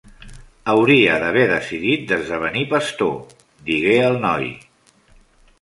"Hauria 0.71 1.17
d'haver 1.23 1.43
decidit 1.51 2.07
d'esdevenir 2.11 2.65
pastor", 2.73 3.15
digué 3.71 3.95
el 4.11 4.19
noi. 4.25 4.53